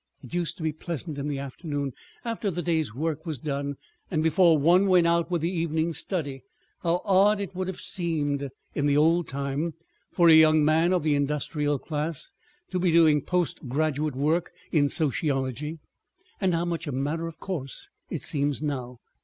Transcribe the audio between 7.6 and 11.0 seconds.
have seemed in the old time for a young man